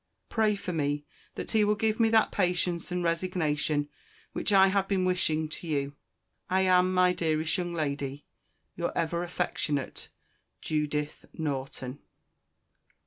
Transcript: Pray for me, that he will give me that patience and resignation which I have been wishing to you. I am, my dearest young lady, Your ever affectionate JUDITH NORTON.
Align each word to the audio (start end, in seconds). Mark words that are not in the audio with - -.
Pray 0.29 0.55
for 0.55 0.73
me, 0.73 1.05
that 1.35 1.51
he 1.51 1.63
will 1.63 1.75
give 1.75 1.99
me 1.99 2.09
that 2.09 2.31
patience 2.31 2.91
and 2.91 3.03
resignation 3.03 3.87
which 4.33 4.51
I 4.51 4.69
have 4.69 4.87
been 4.87 5.05
wishing 5.05 5.47
to 5.49 5.67
you. 5.67 5.93
I 6.49 6.61
am, 6.61 6.91
my 6.91 7.13
dearest 7.13 7.55
young 7.55 7.75
lady, 7.75 8.25
Your 8.75 8.97
ever 8.97 9.23
affectionate 9.23 10.09
JUDITH 10.61 11.27
NORTON. 11.33 11.99